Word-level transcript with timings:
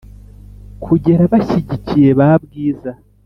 kugera 0.83 1.23
bashyikiye 1.31 2.09
ba 2.19 2.29
bwiza 2.43 2.91